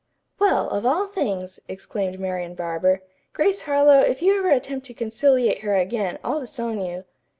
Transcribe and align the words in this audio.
"Well, 0.39 0.67
of 0.71 0.83
all 0.83 1.05
things!" 1.05 1.59
exclaimed 1.67 2.19
Marian 2.19 2.55
Barber. 2.55 3.03
"Grace 3.33 3.61
Harlowe, 3.61 3.99
if 3.99 4.19
you 4.23 4.35
ever 4.39 4.49
attempt 4.49 4.87
to 4.87 4.95
conciliate 4.95 5.59
her 5.59 5.75
again, 5.77 6.17
I'll 6.23 6.39
disown 6.39 6.81
you." 6.83 7.05